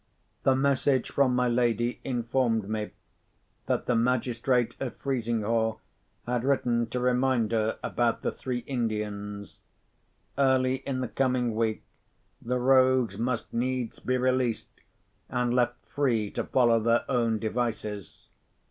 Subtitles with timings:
[0.41, 2.89] The message from my lady informed me,
[3.67, 5.79] that the magistrate at Frizinghall
[6.25, 9.59] had written to remind her about the three Indians.
[10.39, 11.83] Early in the coming week,
[12.41, 14.69] the rogues must needs be released,
[15.29, 18.29] and left free to follow their own devices.